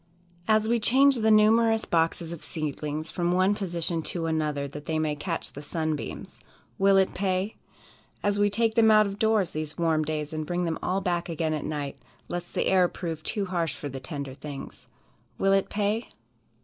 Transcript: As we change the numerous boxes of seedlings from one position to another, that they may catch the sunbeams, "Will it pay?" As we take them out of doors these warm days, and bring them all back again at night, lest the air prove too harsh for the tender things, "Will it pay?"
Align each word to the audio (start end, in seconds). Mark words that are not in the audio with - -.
As 0.47 0.67
we 0.67 0.79
change 0.79 1.17
the 1.17 1.29
numerous 1.29 1.85
boxes 1.85 2.33
of 2.33 2.43
seedlings 2.43 3.11
from 3.11 3.31
one 3.31 3.53
position 3.53 4.01
to 4.01 4.25
another, 4.25 4.67
that 4.67 4.87
they 4.87 4.97
may 4.97 5.15
catch 5.15 5.53
the 5.53 5.61
sunbeams, 5.61 6.39
"Will 6.79 6.97
it 6.97 7.13
pay?" 7.13 7.55
As 8.23 8.39
we 8.39 8.49
take 8.49 8.73
them 8.73 8.89
out 8.89 9.05
of 9.05 9.19
doors 9.19 9.51
these 9.51 9.77
warm 9.77 10.03
days, 10.03 10.33
and 10.33 10.43
bring 10.43 10.65
them 10.65 10.79
all 10.81 11.01
back 11.01 11.29
again 11.29 11.53
at 11.53 11.65
night, 11.65 12.01
lest 12.29 12.55
the 12.55 12.65
air 12.65 12.87
prove 12.87 13.21
too 13.21 13.45
harsh 13.45 13.75
for 13.75 13.89
the 13.89 13.99
tender 13.99 14.33
things, 14.33 14.87
"Will 15.37 15.53
it 15.53 15.69
pay?" 15.69 16.09